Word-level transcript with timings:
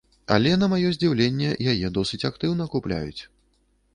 Але, 0.35 0.53
на 0.61 0.69
маё 0.71 0.93
здзіўленне, 0.95 1.51
яе 1.73 1.91
досыць 1.97 2.23
актыўна 2.31 2.69
купляюць. 2.77 3.21